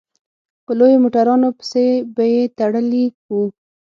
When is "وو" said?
3.31-3.43